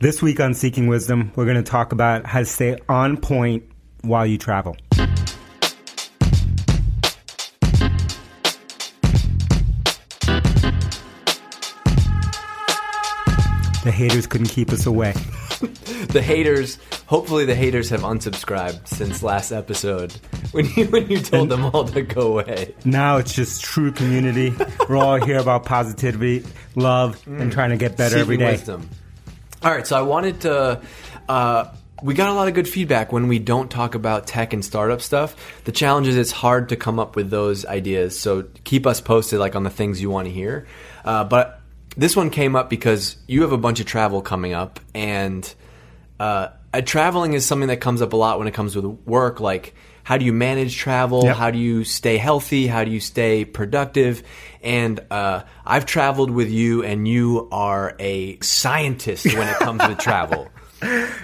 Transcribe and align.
This 0.00 0.22
week 0.22 0.38
on 0.38 0.54
Seeking 0.54 0.86
Wisdom, 0.86 1.32
we're 1.34 1.44
going 1.44 1.56
to 1.56 1.68
talk 1.68 1.90
about 1.90 2.24
how 2.24 2.38
to 2.38 2.44
stay 2.44 2.78
on 2.88 3.16
point 3.16 3.64
while 4.02 4.24
you 4.24 4.38
travel. 4.38 4.76
The 13.82 13.90
haters 13.92 14.28
couldn't 14.28 14.50
keep 14.50 14.70
us 14.70 14.86
away. 14.86 15.14
the 16.10 16.22
haters 16.22 16.78
hopefully 17.06 17.44
the 17.44 17.56
haters 17.56 17.90
have 17.90 18.02
unsubscribed 18.02 18.86
since 18.86 19.24
last 19.24 19.50
episode 19.50 20.12
when 20.52 20.66
you 20.76 20.84
when 20.86 21.08
you 21.10 21.18
told 21.18 21.48
them 21.48 21.64
all 21.64 21.84
to 21.84 22.02
go 22.02 22.38
away 22.38 22.72
Now 22.84 23.16
it's 23.16 23.34
just 23.34 23.64
true 23.64 23.90
community. 23.90 24.54
We're 24.88 24.96
all 24.96 25.16
here 25.16 25.38
about 25.38 25.64
positivity, 25.64 26.44
love, 26.76 27.20
and 27.26 27.50
mm. 27.50 27.52
trying 27.52 27.70
to 27.70 27.76
get 27.76 27.96
better 27.96 28.18
every 28.18 28.36
Seeking 28.36 28.46
day. 28.46 28.52
wisdom. 28.52 28.88
All 29.62 29.70
right 29.70 29.86
so 29.86 29.96
i 29.96 30.02
wanted 30.02 30.40
to 30.40 30.80
uh, 31.28 31.70
we 32.02 32.14
got 32.14 32.30
a 32.30 32.32
lot 32.32 32.48
of 32.48 32.54
good 32.54 32.68
feedback 32.68 33.12
when 33.12 33.28
we 33.28 33.38
don't 33.38 33.70
talk 33.70 33.94
about 33.94 34.26
tech 34.26 34.52
and 34.52 34.64
startup 34.64 35.00
stuff 35.00 35.62
the 35.64 35.72
challenge 35.72 36.06
is 36.08 36.16
it's 36.16 36.32
hard 36.32 36.68
to 36.68 36.76
come 36.76 36.98
up 36.98 37.16
with 37.16 37.30
those 37.30 37.66
ideas 37.66 38.18
so 38.18 38.44
keep 38.64 38.86
us 38.86 39.00
posted 39.00 39.38
like 39.38 39.56
on 39.56 39.64
the 39.64 39.70
things 39.70 40.00
you 40.00 40.10
want 40.10 40.26
to 40.26 40.32
hear 40.32 40.66
uh, 41.04 41.24
but 41.24 41.60
this 41.96 42.14
one 42.14 42.30
came 42.30 42.54
up 42.54 42.70
because 42.70 43.16
you 43.26 43.42
have 43.42 43.52
a 43.52 43.58
bunch 43.58 43.80
of 43.80 43.86
travel 43.86 44.22
coming 44.22 44.52
up 44.52 44.78
and 44.94 45.54
uh, 46.20 46.48
uh, 46.72 46.80
traveling 46.82 47.32
is 47.32 47.46
something 47.46 47.68
that 47.68 47.80
comes 47.80 48.02
up 48.02 48.12
a 48.12 48.16
lot 48.16 48.38
when 48.38 48.48
it 48.48 48.54
comes 48.54 48.76
with 48.76 48.84
work. 49.06 49.40
Like, 49.40 49.74
how 50.08 50.16
do 50.16 50.24
you 50.24 50.32
manage 50.32 50.74
travel? 50.74 51.22
Yep. 51.24 51.36
How 51.36 51.50
do 51.50 51.58
you 51.58 51.84
stay 51.84 52.16
healthy? 52.16 52.66
How 52.66 52.82
do 52.82 52.90
you 52.90 52.98
stay 53.00 53.44
productive? 53.44 54.22
And 54.62 55.00
uh, 55.10 55.42
I've 55.66 55.84
traveled 55.84 56.30
with 56.30 56.48
you, 56.50 56.82
and 56.82 57.06
you 57.06 57.46
are 57.52 57.94
a 57.98 58.38
scientist 58.40 59.26
when 59.26 59.46
it 59.48 59.56
comes 59.58 59.82
to 59.82 59.94
travel. 60.08 60.48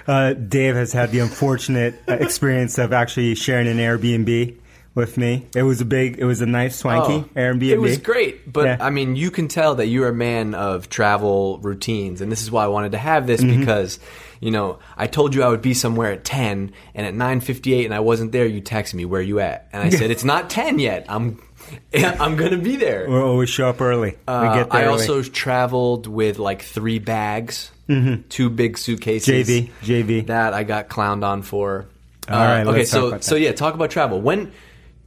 Uh, 0.05 0.33
Dave 0.33 0.75
has 0.75 0.93
had 0.93 1.09
the 1.09 1.17
unfortunate 1.17 1.95
experience 2.07 2.77
of 2.77 2.93
actually 2.93 3.33
sharing 3.33 3.67
an 3.67 3.77
Airbnb 3.77 4.55
with 4.93 5.17
me. 5.17 5.47
It 5.55 5.63
was 5.63 5.81
a 5.81 5.85
big, 5.85 6.19
it 6.19 6.25
was 6.25 6.41
a 6.41 6.45
nice 6.45 6.75
swanky 6.75 7.27
Airbnb. 7.33 7.69
Oh, 7.71 7.73
It 7.73 7.81
was 7.81 7.97
great, 7.97 8.51
but 8.53 8.65
Yeah. 8.65 8.77
I 8.79 8.91
mean, 8.91 9.15
you 9.15 9.31
can 9.31 9.47
tell 9.47 9.75
that 9.75 9.87
you're 9.87 10.09
a 10.09 10.13
man 10.13 10.53
of 10.53 10.89
travel 10.89 11.57
routines, 11.63 12.21
and 12.21 12.31
this 12.31 12.43
is 12.43 12.51
why 12.51 12.63
I 12.63 12.67
wanted 12.67 12.91
to 12.91 12.99
have 12.99 13.25
this 13.25 13.41
Mm-hmm. 13.41 13.61
because, 13.61 13.99
you 14.41 14.51
know, 14.51 14.79
I 14.97 15.07
told 15.07 15.33
you 15.35 15.43
I 15.43 15.49
would 15.49 15.61
be 15.61 15.73
somewhere 15.73 16.11
at 16.11 16.23
ten, 16.23 16.71
and 16.93 17.05
at 17.07 17.13
nine 17.13 17.39
fifty 17.39 17.73
eight, 17.73 17.85
and 17.85 17.93
I 17.93 17.99
wasn't 17.99 18.31
there. 18.31 18.45
You 18.45 18.61
texted 18.61 18.95
me, 18.95 19.05
"Where 19.05 19.21
you 19.21 19.39
at?" 19.39 19.67
And 19.73 19.81
I 19.83 19.89
said, 19.89 20.11
"It's 20.11 20.23
not 20.23 20.49
ten 20.49 20.79
yet. 20.79 21.05
I'm, 21.09 21.41
I'm 21.93 22.35
gonna 22.35 22.57
be 22.57 22.75
there." 22.75 23.09
We 23.09 23.15
always 23.17 23.49
show 23.49 23.69
up 23.69 23.81
early. 23.81 24.11
we 24.11 24.17
Uh, 24.27 24.55
get 24.55 24.69
there 24.71 24.81
I 24.81 24.85
early. 24.85 24.91
also 24.93 25.21
traveled 25.23 26.07
with 26.07 26.37
like 26.39 26.61
three 26.61 26.99
bags, 26.99 27.71
two 28.29 28.49
big 28.49 28.77
suitcases. 28.77 29.47
JV, 29.47 29.69
JV. 29.83 30.27
That 30.27 30.53
I 30.53 30.63
got 30.63 30.89
clowned 30.89 31.23
on 31.23 31.41
for. 31.41 31.85
All 32.27 32.35
right, 32.39 32.61
Uh, 32.65 32.69
okay, 32.71 32.77
let's 32.79 32.91
talk 32.91 33.11
so 33.11 33.19
so 33.19 33.35
yeah, 33.35 33.51
talk 33.51 33.75
about 33.75 33.91
travel. 33.91 34.19
When 34.21 34.51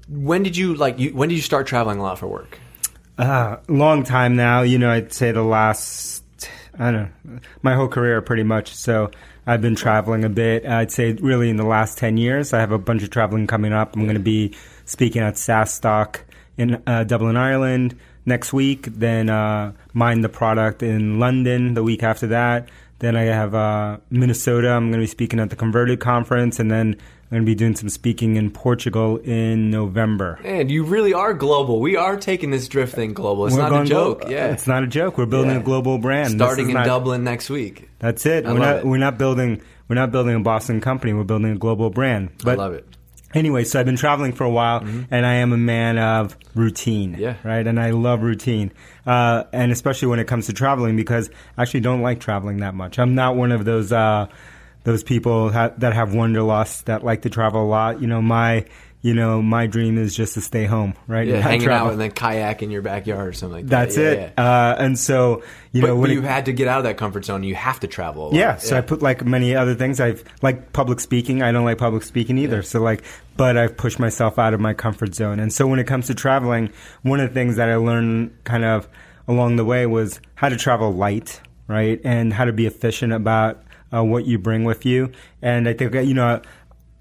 when 0.08 0.42
did 0.42 0.56
you 0.56 0.74
like 0.74 0.98
you 0.98 1.10
when 1.10 1.28
did 1.28 1.34
you 1.34 1.42
start 1.42 1.66
traveling 1.66 1.98
a 1.98 2.02
lot 2.02 2.18
for 2.18 2.28
work? 2.28 2.58
Uh, 3.18 3.56
long 3.68 4.04
time 4.04 4.36
now. 4.36 4.62
You 4.62 4.78
know, 4.78 4.88
I'd 4.90 5.12
say 5.12 5.32
the 5.32 5.42
last, 5.42 6.22
I 6.78 6.90
don't 6.92 7.10
know, 7.24 7.40
my 7.62 7.74
whole 7.74 7.88
career 7.88 8.20
pretty 8.22 8.44
much. 8.44 8.74
So 8.74 9.10
I've 9.46 9.60
been 9.60 9.74
traveling 9.74 10.24
a 10.24 10.28
bit. 10.28 10.64
I'd 10.64 10.92
say 10.92 11.12
really 11.14 11.50
in 11.50 11.56
the 11.56 11.64
last 11.64 11.98
10 11.98 12.16
years. 12.16 12.52
I 12.52 12.60
have 12.60 12.70
a 12.70 12.78
bunch 12.78 13.02
of 13.02 13.10
traveling 13.10 13.46
coming 13.46 13.72
up. 13.72 13.96
I'm 13.96 14.04
going 14.04 14.14
to 14.14 14.20
be 14.20 14.54
speaking 14.84 15.22
at 15.22 15.34
SaaStock 15.34 16.20
in 16.56 16.82
uh, 16.86 17.04
Dublin, 17.04 17.36
Ireland 17.36 17.98
next 18.26 18.52
week. 18.52 18.86
Then 18.86 19.28
uh, 19.28 19.72
Mind 19.92 20.22
the 20.22 20.28
Product 20.28 20.82
in 20.82 21.18
London 21.18 21.74
the 21.74 21.82
week 21.82 22.02
after 22.02 22.28
that. 22.28 22.68
Then 23.00 23.16
I 23.16 23.22
have 23.22 23.54
uh, 23.54 23.98
Minnesota. 24.10 24.70
I'm 24.70 24.90
going 24.90 25.00
to 25.00 25.04
be 25.04 25.06
speaking 25.06 25.40
at 25.40 25.50
the 25.50 25.56
Converted 25.56 26.00
Conference. 26.00 26.58
And 26.58 26.70
then 26.70 26.96
I'm 27.30 27.36
going 27.36 27.42
to 27.44 27.50
be 27.50 27.54
doing 27.54 27.76
some 27.76 27.90
speaking 27.90 28.36
in 28.36 28.50
Portugal 28.50 29.18
in 29.18 29.70
November. 29.70 30.38
Man, 30.42 30.70
you 30.70 30.82
really 30.82 31.12
are 31.12 31.34
global. 31.34 31.78
We 31.78 31.94
are 31.94 32.16
taking 32.16 32.50
this 32.50 32.68
drift 32.68 32.94
thing 32.94 33.12
global. 33.12 33.46
It's 33.46 33.54
We're 33.54 33.68
not 33.68 33.82
a 33.82 33.84
joke. 33.84 34.22
glo- 34.22 34.30
yeah. 34.30 34.46
it's 34.46 34.66
not 34.66 34.82
a 34.82 34.86
joke. 34.86 35.18
We're 35.18 35.26
building 35.26 35.50
Yeah. 35.50 35.58
a 35.58 35.62
global 35.62 35.98
brand. 35.98 36.30
Starting 36.32 36.68
in 36.70 36.74
not- 36.74 36.86
Dublin 36.86 37.24
next 37.24 37.50
week. 37.50 37.90
That's 37.98 38.24
it. 38.24 38.46
I 38.46 38.52
we're 38.54 38.58
not 38.60 38.76
it. 38.76 38.86
we're 38.86 38.96
not 38.96 39.18
building 39.18 39.60
we're 39.88 39.96
not 39.96 40.10
building 40.10 40.36
a 40.36 40.40
Boston 40.40 40.80
company. 40.80 41.12
We're 41.12 41.24
building 41.24 41.50
a 41.52 41.56
global 41.58 41.90
brand. 41.90 42.30
But 42.42 42.52
I 42.58 42.62
love 42.62 42.72
it. 42.72 42.86
Anyway, 43.34 43.64
so 43.64 43.78
I've 43.78 43.84
been 43.84 43.96
traveling 43.96 44.32
for 44.32 44.44
a 44.44 44.50
while, 44.50 44.82
and 45.10 45.26
I 45.26 45.34
am 45.34 45.52
a 45.52 45.58
man 45.58 45.98
of 45.98 46.34
routine. 46.54 47.14
Yeah. 47.18 47.34
Right, 47.44 47.66
and 47.66 47.78
I 47.78 47.90
love 47.90 48.22
routine, 48.22 48.72
uh, 49.06 49.44
and 49.52 49.70
especially 49.70 50.08
when 50.08 50.18
it 50.18 50.26
comes 50.26 50.46
to 50.46 50.54
traveling, 50.54 50.96
because 50.96 51.28
I 51.58 51.60
actually 51.62 51.80
don't 51.80 52.00
like 52.00 52.20
traveling 52.20 52.60
that 52.60 52.74
much. 52.74 52.98
I'm 52.98 53.14
not 53.14 53.36
one 53.36 53.52
of 53.52 53.66
those 53.66 53.92
uh, 53.92 54.28
those 54.88 55.02
people 55.04 55.52
ha- 55.52 55.72
that 55.78 55.92
have 55.92 56.14
wanderlust 56.14 56.86
that 56.86 57.04
like 57.04 57.22
to 57.22 57.30
travel 57.30 57.62
a 57.62 57.68
lot. 57.68 58.00
You 58.00 58.06
know, 58.08 58.22
my 58.22 58.64
you 59.02 59.12
know 59.14 59.40
my 59.42 59.66
dream 59.68 59.98
is 59.98 60.16
just 60.16 60.32
to 60.34 60.40
stay 60.40 60.64
home. 60.64 60.94
Right, 61.06 61.28
Yeah, 61.28 61.40
hanging 61.48 61.60
travel. 61.68 61.88
out 61.88 61.92
and 61.92 62.00
then 62.00 62.10
kayak 62.10 62.62
in 62.62 62.70
your 62.70 62.80
backyard 62.82 63.28
or 63.28 63.32
something 63.34 63.58
like 63.58 63.66
that. 63.66 63.84
That's 63.84 63.96
Yeah, 63.98 64.10
it. 64.10 64.32
yeah. 64.36 64.42
Uh, 64.72 64.76
and 64.82 64.98
so 64.98 65.42
you 65.72 65.82
but 65.82 65.88
know 65.88 65.94
but 65.94 66.00
when 66.00 66.10
you 66.10 66.20
it- 66.24 66.24
had 66.24 66.46
to 66.46 66.52
get 66.54 66.66
out 66.68 66.78
of 66.78 66.84
that 66.84 66.96
comfort 66.96 67.24
zone. 67.26 67.44
You 67.44 67.54
have 67.54 67.78
to 67.80 67.86
travel. 67.86 68.24
A 68.24 68.28
lot. 68.28 68.34
Yeah, 68.34 68.56
so 68.56 68.76
I 68.76 68.80
put 68.80 69.02
like 69.02 69.24
many 69.24 69.54
other 69.54 69.74
things. 69.76 70.00
I've 70.00 70.24
like 70.42 70.72
public 70.72 71.00
speaking. 71.00 71.42
I 71.42 71.52
don't 71.52 71.64
like 71.66 71.78
public 71.78 72.02
speaking 72.02 72.38
either. 72.38 72.62
So 72.62 72.80
like, 72.80 73.04
but 73.36 73.56
I've 73.58 73.76
pushed 73.76 73.98
myself 74.00 74.38
out 74.38 74.54
of 74.54 74.60
my 74.60 74.72
comfort 74.74 75.14
zone. 75.14 75.38
And 75.38 75.52
so 75.52 75.66
when 75.68 75.78
it 75.78 75.86
comes 75.86 76.06
to 76.08 76.14
traveling, 76.14 76.70
one 77.02 77.20
of 77.20 77.28
the 77.28 77.34
things 77.34 77.54
that 77.56 77.68
I 77.68 77.76
learned 77.76 78.32
kind 78.44 78.64
of 78.64 78.88
along 79.28 79.56
the 79.56 79.64
way 79.64 79.84
was 79.86 80.18
how 80.34 80.48
to 80.48 80.56
travel 80.56 80.90
light, 80.92 81.40
right, 81.68 82.00
and 82.02 82.32
how 82.32 82.46
to 82.46 82.52
be 82.52 82.66
efficient 82.66 83.12
about 83.12 83.62
uh, 83.92 84.04
what 84.04 84.26
you 84.26 84.38
bring 84.38 84.64
with 84.64 84.84
you. 84.86 85.12
And 85.42 85.68
I 85.68 85.72
think 85.74 85.94
you 85.94 86.14
know, 86.14 86.40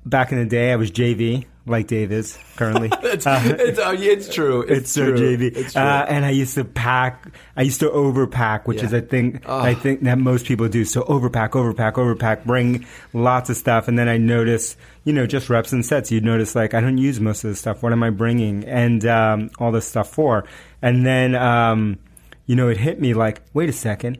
back 0.06 0.32
in 0.32 0.40
the 0.40 0.46
day, 0.46 0.72
I 0.72 0.76
was 0.76 0.92
JV. 0.92 1.46
Like 1.70 1.88
Dave 1.88 2.14
is 2.14 2.38
currently. 2.56 2.88
it's, 3.04 3.26
it's, 3.28 3.78
uh, 3.80 3.94
it's 4.00 4.34
true. 4.34 4.62
It's, 4.62 4.72
It's 4.72 4.94
true. 4.94 5.18
JV. 5.18 5.54
It's 5.54 5.74
true. 5.74 5.82
Uh, 5.82 6.06
and 6.08 6.24
I 6.24 6.30
used 6.30 6.56
to 6.56 6.64
pack. 6.64 7.28
I 7.58 7.64
used 7.64 7.82
to 7.82 7.90
overpack, 7.90 8.68
which 8.68 8.78
Yeah. 8.78 8.86
is 8.86 8.94
I 8.94 9.02
think 9.02 9.46
I 9.50 9.74
think 9.74 10.04
that 10.04 10.18
most 10.18 10.46
people 10.46 10.70
do. 10.70 10.86
So 10.86 11.02
overpack, 11.02 11.50
overpack, 11.50 11.96
overpack. 11.96 12.46
Bring 12.46 12.86
lots 13.12 13.50
of 13.50 13.58
stuff, 13.58 13.90
and 13.90 14.00
then 14.00 14.08
I 14.08 14.18
notice, 14.18 14.78
you 15.04 15.12
know, 15.12 15.28
just 15.28 15.50
reps 15.50 15.74
and 15.74 15.86
sets. 15.86 16.10
You'd 16.10 16.24
notice 16.24 16.56
like 16.56 16.74
I 16.74 16.80
don't 16.80 16.98
use 16.98 17.20
most 17.20 17.44
of 17.44 17.50
this 17.50 17.60
stuff. 17.60 17.84
What 17.84 17.92
am 17.92 18.02
I 18.02 18.12
bringing? 18.12 18.64
And 18.64 19.06
um, 19.06 19.50
all 19.60 19.74
this 19.74 19.86
stuff 19.86 20.10
for. 20.10 20.46
And 20.82 21.06
then 21.06 21.36
um, 21.36 22.00
you 22.46 22.56
know, 22.56 22.70
it 22.70 22.78
hit 22.78 23.02
me 23.02 23.14
like, 23.14 23.42
wait 23.54 23.68
a 23.68 23.74
second. 23.74 24.20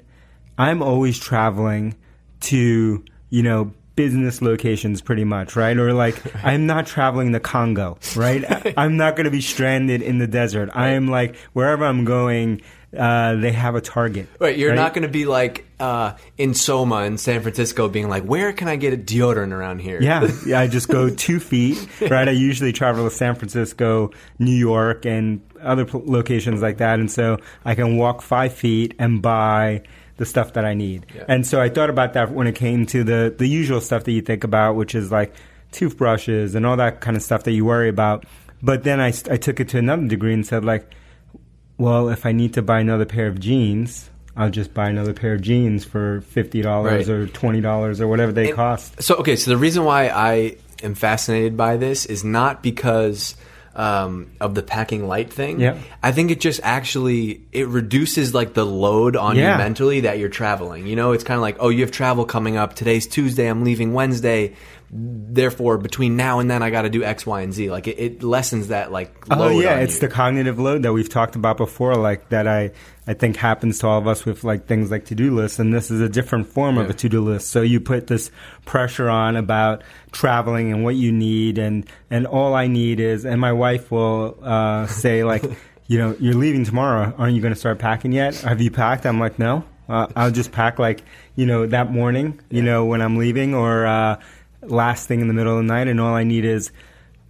I'm 0.58 0.82
always 0.84 1.18
traveling 1.18 1.96
to 2.42 3.04
you 3.30 3.44
know 3.44 3.72
business 3.96 4.42
locations 4.44 5.02
pretty 5.02 5.24
much 5.24 5.56
right 5.56 5.76
or 5.78 5.92
like 5.92 6.22
i'm 6.46 6.68
not 6.68 6.86
traveling 6.86 7.34
to 7.34 7.40
congo 7.40 7.98
right 8.16 8.44
i'm 8.78 8.96
not 8.96 9.16
going 9.16 9.26
to 9.26 9.32
be 9.32 9.42
stranded 9.42 10.04
in 10.04 10.20
the 10.20 10.28
desert 10.28 10.70
i 10.74 10.90
am 10.90 11.08
like 11.08 11.36
wherever 11.54 11.84
i'm 11.84 12.06
going 12.06 12.62
uh, 12.98 13.36
they 13.36 13.52
have 13.52 13.76
a 13.76 13.82
target 13.82 14.30
Right, 14.40 14.58
you're 14.58 14.70
right? 14.70 14.76
not 14.76 14.94
going 14.94 15.02
to 15.02 15.10
be 15.10 15.26
like 15.26 15.66
uh, 15.78 16.14
in 16.38 16.54
Soma 16.54 17.02
in 17.04 17.18
San 17.18 17.42
Francisco, 17.42 17.90
being 17.90 18.08
like, 18.08 18.24
"Where 18.24 18.54
can 18.54 18.70
I 18.70 18.78
get 18.78 18.94
a 18.94 18.98
deodorant 18.98 19.52
around 19.52 19.80
here?" 19.80 20.02
yeah, 20.02 20.26
yeah, 20.48 20.62
I 20.62 20.68
just 20.68 20.88
go 20.88 21.10
two 21.10 21.42
feet, 21.42 21.86
right? 22.10 22.28
I 22.28 22.32
usually 22.32 22.72
travel 22.72 23.04
to 23.08 23.14
San 23.14 23.36
Francisco, 23.36 24.12
New 24.40 24.56
York, 24.56 25.06
and 25.06 25.42
other 25.62 25.84
pl- 25.86 26.04
locations 26.06 26.62
like 26.62 26.78
that, 26.78 26.98
and 27.00 27.12
so 27.12 27.40
I 27.66 27.76
can 27.76 27.98
walk 27.98 28.22
five 28.22 28.54
feet 28.54 28.96
and 28.98 29.22
buy 29.22 29.84
the 30.18 30.26
stuff 30.26 30.54
that 30.54 30.66
I 30.66 30.74
need. 30.74 31.06
Yeah. 31.16 31.26
And 31.28 31.46
so 31.46 31.62
I 31.62 31.70
thought 31.70 31.90
about 31.90 32.14
that 32.14 32.32
when 32.32 32.48
it 32.48 32.56
came 32.56 32.86
to 32.88 33.04
the 33.04 33.34
the 33.38 33.48
usual 33.48 33.80
stuff 33.82 34.04
that 34.04 34.12
you 34.12 34.22
think 34.22 34.44
about, 34.44 34.76
which 34.76 34.94
is 34.96 35.12
like 35.12 35.34
toothbrushes 35.72 36.56
and 36.56 36.66
all 36.66 36.78
that 36.78 37.02
kind 37.02 37.16
of 37.16 37.24
stuff 37.24 37.44
that 37.44 37.52
you 37.52 37.66
worry 37.66 37.90
about. 37.90 38.26
But 38.62 38.84
then 38.84 39.00
I, 39.00 39.08
I 39.30 39.38
took 39.38 39.60
it 39.60 39.70
to 39.70 39.78
another 39.78 40.08
degree 40.08 40.34
and 40.34 40.46
said 40.46 40.66
like, 40.66 40.92
well, 41.78 42.10
if 42.10 42.26
I 42.26 42.32
need 42.32 42.54
to 42.56 42.62
buy 42.62 42.80
another 42.80 43.06
pair 43.06 43.28
of 43.28 43.40
jeans. 43.40 44.10
I'll 44.40 44.52
just 44.52 44.72
buy 44.72 44.88
another 44.90 45.14
pair 45.14 45.34
of 45.34 45.42
jeans 45.42 45.84
for 45.84 46.22
fifty 46.22 46.62
dollars 46.62 47.08
Right. 47.08 47.16
or 47.16 47.26
twenty 47.28 47.60
dollars 47.60 48.00
or 48.00 48.08
whatever 48.08 48.32
they 48.32 48.48
And- 48.50 48.56
cost. 48.56 49.02
So 49.02 49.16
okay, 49.16 49.36
so 49.36 49.50
the 49.50 49.58
reason 49.58 49.84
why 49.84 50.10
I 50.10 50.58
am 50.84 50.94
fascinated 50.94 51.58
by 51.58 51.78
this 51.78 52.06
is 52.06 52.24
not 52.24 52.62
because 52.62 53.36
um, 53.78 54.32
of 54.42 54.56
the 54.56 54.64
packing 54.64 55.08
light 55.08 55.32
thing. 55.32 55.60
Yeah. 55.62 55.78
I 56.04 56.12
think 56.12 56.32
it 56.32 56.40
just 56.42 56.60
actually 56.64 57.42
it 57.52 57.68
reduces 57.68 58.34
like 58.34 58.54
the 58.56 58.66
load 58.66 59.16
on 59.16 59.36
Yeah. 59.36 59.52
you 59.54 59.58
mentally 59.60 60.02
that 60.02 60.18
you're 60.18 60.30
traveling. 60.30 60.88
You 60.88 60.96
know, 60.96 61.12
it's 61.14 61.24
kind 61.24 61.38
of 61.38 61.44
like 61.44 61.58
oh, 61.60 61.70
you 61.70 61.82
have 61.82 61.92
travel 61.92 62.26
coming 62.26 62.58
up. 62.58 62.74
Today's 62.74 63.08
Tuesday. 63.08 63.48
I'm 63.48 63.64
leaving 63.64 63.94
Wednesday. 63.94 64.56
Therefore, 64.90 65.78
between 65.78 66.16
now 66.16 66.40
and 66.40 66.50
then, 66.50 66.64
I 66.64 66.70
got 66.70 66.84
to 66.84 66.90
do 66.90 67.04
X, 67.04 67.26
Y, 67.26 67.42
and 67.42 67.54
Z. 67.54 67.70
Like 67.70 67.88
it, 67.88 68.00
it 68.00 68.24
lessens 68.24 68.70
that 68.70 68.90
like 68.90 69.28
load. 69.28 69.52
Oh 69.52 69.60
yeah, 69.60 69.80
it's 69.80 69.96
you. 69.96 70.08
the 70.08 70.08
cognitive 70.08 70.60
load 70.60 70.84
that 70.84 70.94
we've 70.94 71.10
talked 71.10 71.36
about 71.36 71.58
before, 71.58 71.96
like 71.96 72.30
that 72.30 72.48
I 72.48 72.72
I 73.06 73.14
think 73.14 73.36
happens 73.36 73.80
to 73.80 73.88
all 73.88 74.00
of 74.00 74.08
us 74.08 74.24
with 74.24 74.46
like 74.46 74.66
things 74.66 74.90
like 74.90 75.06
to 75.06 75.16
do 75.16 75.36
lists, 75.36 75.60
and 75.60 75.74
this 75.74 75.92
is 75.92 76.00
a 76.00 76.08
different 76.08 76.48
form 76.48 76.78
of 76.78 76.90
a 76.90 76.94
to 76.94 77.10
do 77.10 77.20
list. 77.20 77.50
So 77.50 77.62
you 77.62 77.82
put 77.82 78.08
this 78.08 78.32
pressure 78.64 79.10
on 79.10 79.36
about 79.36 79.84
traveling 80.12 80.72
and 80.72 80.86
what 80.86 80.96
you 80.96 81.12
need, 81.12 81.58
and 81.58 81.86
and 82.10 82.26
all 82.26 82.54
I 82.54 82.68
need 82.68 83.02
is, 83.02 83.26
and 83.26 83.42
my 83.42 83.52
wife 83.52 83.92
will 83.92 84.38
uh, 84.42 84.88
say 84.88 85.26
like, 85.26 85.44
you 85.88 85.98
know, 85.98 86.16
you're 86.18 86.34
leaving 86.34 86.64
tomorrow, 86.64 87.14
aren't 87.18 87.36
you 87.36 87.42
going 87.42 87.54
to 87.54 87.60
start 87.60 87.78
packing 87.78 88.14
yet? 88.14 88.36
Have 88.38 88.62
you 88.62 88.72
packed? 88.72 89.06
I'm 89.06 89.20
like, 89.20 89.38
no. 89.38 89.66
Uh, 89.90 90.08
I'll 90.18 90.32
just 90.32 90.52
pack 90.52 90.80
like 90.80 91.02
you 91.36 91.46
know 91.46 91.66
that 91.66 91.92
morning, 91.92 92.42
you 92.50 92.62
know 92.62 92.86
when 92.86 93.02
I'm 93.02 93.18
leaving, 93.18 93.54
or 93.54 93.86
uh, 93.86 94.20
last 94.62 95.08
thing 95.08 95.22
in 95.22 95.28
the 95.28 95.34
middle 95.34 95.58
of 95.58 95.64
the 95.64 95.68
night, 95.68 95.88
and 95.88 96.00
all 96.00 96.14
I 96.14 96.24
need 96.24 96.46
is 96.46 96.72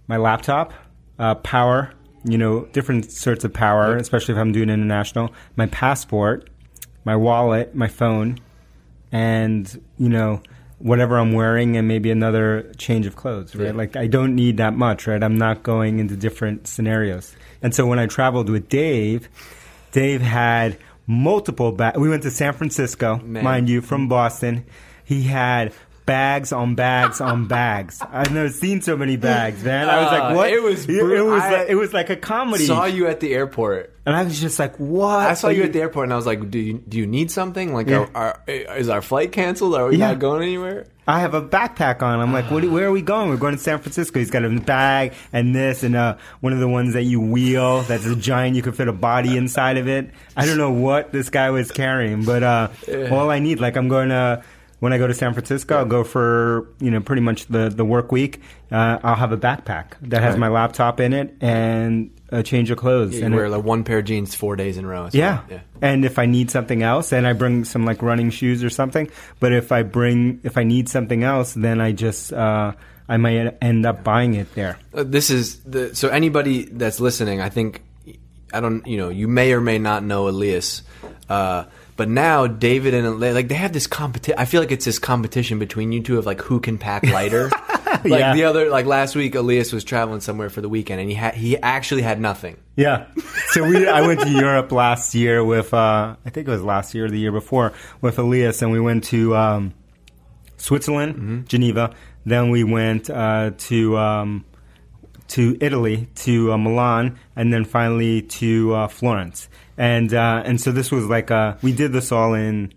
my 0.06 0.16
laptop, 0.16 0.72
uh, 1.18 1.34
power, 1.36 1.92
you 2.24 2.38
know, 2.38 2.64
different 2.66 3.10
sorts 3.10 3.44
of 3.44 3.52
power, 3.52 3.96
especially 3.96 4.34
if 4.34 4.38
I'm 4.40 4.52
doing 4.52 4.70
international, 4.70 5.32
my 5.56 5.66
passport, 5.66 6.48
my 7.04 7.16
wallet, 7.16 7.74
my 7.74 7.88
phone, 7.88 8.38
and 9.12 9.82
you 9.96 10.08
know 10.08 10.42
whatever 10.78 11.18
I'm 11.18 11.32
wearing 11.32 11.76
and 11.76 11.88
maybe 11.88 12.10
another 12.10 12.72
change 12.76 13.06
of 13.06 13.16
clothes, 13.16 13.54
right? 13.56 13.66
Yeah. 13.66 13.72
Like 13.72 13.96
I 13.96 14.06
don't 14.06 14.34
need 14.34 14.58
that 14.58 14.74
much, 14.74 15.06
right? 15.06 15.22
I'm 15.22 15.36
not 15.36 15.62
going 15.62 15.98
into 15.98 16.16
different 16.16 16.68
scenarios. 16.68 17.34
And 17.62 17.74
so 17.74 17.86
when 17.86 17.98
I 17.98 18.06
traveled 18.06 18.48
with 18.48 18.68
Dave, 18.68 19.28
Dave 19.90 20.20
had 20.20 20.78
multiple 21.06 21.72
bags. 21.72 21.98
We 21.98 22.08
went 22.08 22.22
to 22.22 22.30
San 22.30 22.52
Francisco, 22.52 23.16
Man. 23.18 23.42
mind 23.42 23.68
you, 23.68 23.80
from 23.80 24.08
Boston. 24.08 24.64
He 25.04 25.22
had 25.22 25.72
bags 26.08 26.52
on 26.52 26.74
bags 26.74 27.20
on 27.20 27.46
bags. 27.58 28.00
I've 28.10 28.32
never 28.32 28.48
seen 28.48 28.80
so 28.82 28.96
many 28.96 29.16
bags, 29.16 29.62
man. 29.62 29.88
I 29.88 30.02
was 30.02 30.06
Uh, 30.12 30.18
like, 30.24 30.36
what? 30.36 30.50
it 30.50 30.62
was 30.62 30.84
it, 30.88 30.98
bru- 31.00 31.30
was 31.32 31.42
I 31.42 31.52
like, 31.58 31.68
it 31.68 31.74
was 31.76 31.92
like 31.92 32.10
a 32.10 32.16
comedy. 32.16 32.64
Saw 32.66 32.86
you 32.86 33.06
at 33.06 33.20
the 33.20 33.34
airport. 33.34 33.94
and 34.06 34.16
I 34.16 34.24
was 34.24 34.40
just 34.40 34.58
like, 34.58 34.74
what? 34.76 35.20
I 35.20 35.34
saw 35.34 35.48
Like, 35.48 35.58
you 35.58 35.62
at 35.64 35.72
the 35.74 35.80
airport, 35.82 36.04
and 36.06 36.12
I 36.14 36.16
was 36.16 36.24
like, 36.26 36.50
"Do 36.50 36.58
you 36.58 36.78
do 36.88 36.96
you 36.98 37.06
need 37.06 37.30
something? 37.30 37.74
Like, 37.74 37.86
Yeah. 37.88 38.06
are, 38.14 38.40
are, 38.48 38.76
is 38.76 38.88
our 38.88 39.02
flight 39.02 39.32
canceled? 39.32 39.74
Are 39.76 39.86
we 39.88 39.96
Yeah. 39.98 40.08
not 40.08 40.18
going 40.18 40.42
anywhere?" 40.42 40.86
I 41.06 41.20
have 41.20 41.32
a 41.32 41.40
backpack 41.40 42.02
on. 42.02 42.20
I'm 42.20 42.34
like, 42.34 42.50
what, 42.50 42.62
where 42.66 42.86
are 42.86 42.92
we 42.92 43.00
going? 43.00 43.30
We're 43.30 43.38
going 43.38 43.54
to 43.56 43.60
San 43.62 43.78
Francisco. 43.78 44.18
He's 44.18 44.30
got 44.30 44.44
a 44.44 44.50
bag 44.50 45.14
and 45.32 45.54
this 45.54 45.82
and 45.82 45.96
uh, 45.96 46.16
one 46.40 46.52
of 46.52 46.58
the 46.60 46.68
ones 46.68 46.92
that 46.92 47.04
you 47.04 47.18
wheel 47.18 47.80
that's 47.80 48.04
a 48.04 48.14
giant. 48.14 48.56
You 48.56 48.60
could 48.62 48.76
fit 48.76 48.88
a 48.88 48.92
body 48.92 49.38
inside 49.38 49.78
of 49.78 49.88
it. 49.88 50.10
I 50.36 50.44
don't 50.44 50.58
know 50.58 50.70
what 50.70 51.10
this 51.10 51.30
guy 51.30 51.48
was 51.48 51.70
carrying, 51.72 52.24
but 52.24 52.42
uh, 52.42 52.68
all 53.10 53.30
I 53.30 53.38
need, 53.38 53.58
like, 53.58 53.76
I'm 53.76 53.88
going 53.88 54.10
to. 54.10 54.42
When 54.80 54.92
I 54.92 54.98
go 54.98 55.06
to 55.08 55.14
San 55.14 55.32
Francisco, 55.34 55.76
I'll 55.76 55.84
go 55.84 56.04
for 56.04 56.68
you 56.80 56.90
know 56.90 57.00
pretty 57.00 57.22
much 57.22 57.46
the 57.46 57.68
the 57.68 57.84
work 57.84 58.12
week. 58.12 58.40
Uh, 58.70 58.98
I'll 59.02 59.16
have 59.16 59.32
a 59.32 59.36
backpack 59.36 59.92
that 60.02 60.22
has 60.22 60.32
Right. 60.34 60.40
my 60.40 60.48
laptop 60.48 61.00
in 61.00 61.12
it 61.12 61.34
and 61.40 62.10
a 62.30 62.42
change 62.42 62.70
of 62.70 62.78
clothes. 62.78 63.16
You 63.18 63.24
and 63.24 63.34
wear 63.34 63.46
it- 63.46 63.50
like 63.50 63.64
one 63.64 63.82
pair 63.84 63.98
of 63.98 64.04
jeans 64.04 64.34
four 64.34 64.54
days 64.54 64.76
in 64.78 64.84
a 64.84 64.88
row. 64.88 65.08
Yeah. 65.12 65.40
yeah. 65.50 65.60
And 65.80 66.04
if 66.04 66.18
I 66.18 66.26
need 66.26 66.50
something 66.50 66.82
else, 66.82 67.08
then 67.10 67.24
I 67.26 67.32
bring 67.32 67.64
some 67.64 67.84
like 67.86 68.02
running 68.02 68.30
shoes 68.30 68.62
or 68.62 68.70
something. 68.70 69.08
But 69.40 69.52
if 69.52 69.72
I 69.72 69.82
bring, 69.82 70.40
if 70.44 70.58
I 70.58 70.62
need 70.64 70.88
something 70.90 71.24
else, 71.24 71.54
then 71.54 71.80
I 71.80 71.92
just, 71.92 72.32
uh, 72.32 72.72
I 73.08 73.16
might 73.16 73.56
end 73.62 73.86
up 73.86 74.04
buying 74.04 74.34
it 74.34 74.54
there. 74.54 74.78
Uh, 74.92 75.02
this 75.04 75.30
is 75.30 75.56
the 75.60 75.94
so 75.96 76.08
anybody 76.08 76.64
that's 76.64 77.00
listening, 77.00 77.40
I 77.40 77.48
think 77.48 77.82
I 78.52 78.60
don't 78.60 78.86
you 78.86 78.98
know 78.98 79.08
you 79.08 79.26
may 79.28 79.52
or 79.54 79.60
may 79.62 79.78
not 79.78 80.04
know 80.04 80.28
Elias, 80.28 80.82
uh, 81.30 81.64
but 81.98 82.08
now 82.08 82.46
David 82.46 82.94
and 82.94 83.20
like 83.20 83.48
they 83.48 83.54
have 83.56 83.74
this 83.74 83.86
competition. 83.86 84.38
I 84.38 84.46
feel 84.46 84.62
like 84.62 84.72
it's 84.72 84.86
this 84.86 84.98
competition 84.98 85.58
between 85.58 85.92
you 85.92 86.00
two 86.02 86.16
of 86.18 86.24
like 86.24 86.40
who 86.40 86.60
can 86.60 86.78
pack 86.78 87.02
lighter. 87.04 87.50
like 87.86 88.04
Yeah. 88.06 88.34
the 88.34 88.44
other 88.44 88.70
like 88.70 88.86
last 88.86 89.14
week, 89.14 89.34
Elias 89.34 89.72
was 89.72 89.84
traveling 89.84 90.20
somewhere 90.20 90.48
for 90.48 90.62
the 90.62 90.68
weekend 90.70 91.00
and 91.00 91.10
he 91.10 91.14
had 91.16 91.34
he 91.34 91.58
actually 91.58 92.02
had 92.02 92.18
nothing. 92.20 92.56
Yeah. 92.76 93.06
So 93.50 93.68
we, 93.68 93.86
I 93.86 94.06
went 94.06 94.20
to 94.20 94.30
Europe 94.30 94.70
last 94.72 95.14
year 95.14 95.44
with, 95.44 95.74
uh, 95.74 96.14
I 96.24 96.30
think 96.30 96.46
it 96.48 96.50
was 96.50 96.62
last 96.62 96.94
year 96.94 97.06
or 97.06 97.10
the 97.10 97.18
year 97.18 97.32
before 97.32 97.72
with 98.00 98.18
Elias, 98.18 98.62
and 98.62 98.70
we 98.70 98.78
went 98.80 99.04
to 99.04 99.34
um, 99.34 99.74
Switzerland, 100.56 101.48
Geneva. 101.48 101.94
Then 102.24 102.50
we 102.50 102.62
went 102.64 103.10
uh, 103.10 103.52
to 103.58 103.96
um, 103.98 104.44
to 105.28 105.56
Italy, 105.60 106.08
to 106.16 106.52
uh, 106.52 106.58
Milan, 106.58 107.18
and 107.36 107.52
then 107.52 107.64
finally 107.64 108.22
to 108.22 108.74
uh, 108.74 108.88
Florence. 108.88 109.48
And 109.78 110.12
uh, 110.12 110.42
and 110.44 110.60
so 110.60 110.72
this 110.72 110.90
was 110.90 111.06
like 111.06 111.30
uh, 111.30 111.54
we 111.62 111.72
did 111.72 111.92
this 111.92 112.12
all 112.12 112.34
in 112.34 112.74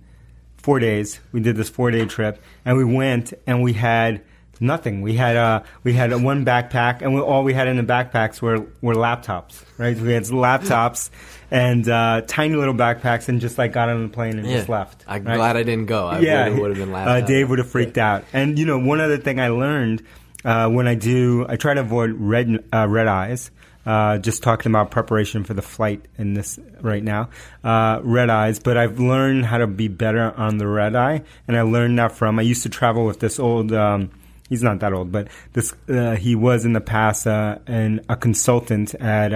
four 0.58 0.80
days. 0.80 1.20
We 1.32 1.42
did 1.42 1.58
this 1.58 1.68
four 1.68 1.92
day 1.92 2.06
trip, 2.06 2.42
and 2.64 2.78
we 2.78 2.86
went 2.86 3.34
and 3.46 3.62
we 3.64 3.74
had 3.74 4.22
nothing. 4.62 5.02
We 5.02 5.16
had 5.16 5.36
uh, 5.36 5.64
we 5.84 5.94
had 5.94 6.14
one 6.24 6.46
backpack, 6.46 7.02
and 7.02 7.14
we, 7.16 7.20
all 7.20 7.44
we 7.44 7.54
had 7.54 7.68
in 7.68 7.76
the 7.76 7.84
backpacks 7.84 8.42
were 8.42 8.68
were 8.82 8.94
laptops. 8.94 9.64
Right, 9.78 9.98
we 9.98 10.14
had 10.14 10.24
laptops 10.26 11.10
and 11.50 11.90
uh, 11.90 12.22
tiny 12.28 12.56
little 12.56 12.76
backpacks, 12.76 13.28
and 13.28 13.42
just 13.42 13.58
like 13.58 13.74
got 13.74 13.90
on 13.90 14.04
the 14.04 14.10
plane 14.10 14.38
and 14.38 14.48
just 14.48 14.70
left. 14.70 15.04
I'm 15.08 15.24
right? 15.26 15.36
glad 15.36 15.58
I 15.58 15.64
didn't 15.64 15.88
go. 15.88 16.08
I 16.08 16.20
yeah, 16.20 16.50
would 16.50 16.70
have 16.70 16.78
been 16.78 16.92
laughed 16.92 17.24
uh. 17.24 17.26
Dave 17.26 17.50
would 17.50 17.60
have 17.60 17.70
freaked 17.70 17.98
out. 17.98 18.24
And 18.32 18.58
you 18.58 18.66
know, 18.66 18.78
one 18.78 19.02
other 19.02 19.18
thing 19.18 19.40
I 19.40 19.50
learned 19.50 20.04
uh, 20.46 20.70
when 20.70 20.88
I 20.88 20.96
do, 20.96 21.46
I 21.50 21.56
try 21.56 21.74
to 21.74 21.82
avoid 21.82 22.12
red 22.12 22.64
uh, 22.72 22.88
red 22.88 23.08
eyes. 23.08 23.50
Uh, 23.86 24.18
just 24.20 24.44
talking 24.44 24.72
about 24.72 24.92
preparation 24.92 25.44
for 25.44 25.54
the 25.54 25.62
flight 25.62 26.06
in 26.18 26.34
this 26.34 26.60
right 26.82 27.04
now, 27.04 27.30
uh, 27.64 28.00
red 28.04 28.30
eyes. 28.30 28.60
But 28.60 28.78
I've 28.78 29.00
learned 29.00 29.46
how 29.46 29.58
to 29.58 29.68
be 29.68 29.88
better 29.88 30.34
on 30.38 30.58
the 30.58 30.68
red 30.68 30.96
eye, 30.96 31.24
and 31.48 31.58
I 31.58 31.62
learned 31.62 31.98
that 32.00 32.12
from. 32.12 32.40
I 32.40 32.44
used 32.44 32.64
to 32.64 32.70
travel 32.70 33.06
with 33.06 33.20
this 33.20 33.40
old. 33.40 33.74
Um, 33.74 34.12
he's 34.50 34.64
not 34.64 34.80
that 34.80 34.94
old, 34.94 35.12
but 35.12 35.28
this 35.54 35.74
uh, 35.90 36.16
he 36.16 36.36
was 36.36 36.66
in 36.66 36.74
the 36.74 36.82
past 36.82 37.26
uh, 37.28 37.58
and 37.68 38.02
a 38.10 38.16
consultant 38.16 38.94
at. 38.96 39.34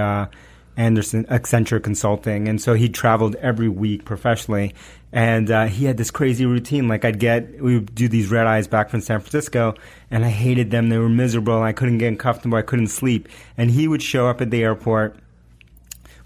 Andersen 0.78 1.26
Accenture 1.26 1.82
Consulting, 1.82 2.48
and 2.48 2.62
so 2.62 2.74
he 2.74 2.90
traveled 2.90 3.36
every 3.36 3.70
week 3.70 4.06
professionally. 4.06 4.74
And 5.12 5.50
uh, 5.50 5.68
he 5.68 5.86
had 5.86 5.96
this 5.96 6.12
crazy 6.12 6.46
routine. 6.46 6.90
Like 6.90 7.06
I'd 7.06 7.20
get, 7.20 7.62
we 7.62 7.76
would 7.76 7.96
do 7.96 8.10
these 8.10 8.30
red 8.30 8.48
eyes 8.48 8.68
back 8.68 8.90
from 8.90 9.00
San 9.00 9.22
Francisco, 9.22 9.76
and 10.12 10.26
I 10.26 10.30
hated 10.30 10.72
them. 10.72 10.90
They 10.90 10.98
were 10.98 11.08
miserable. 11.08 11.62
I 11.62 11.72
couldn't 11.72 12.00
get 12.00 12.20
comfortable. 12.20 12.58
I 12.58 12.64
couldn't 12.64 12.88
sleep. 12.88 13.30
And 13.58 13.72
he 13.72 13.88
would 13.88 14.04
show 14.04 14.28
up 14.28 14.42
at 14.42 14.52
the 14.52 14.62
airport 14.62 15.18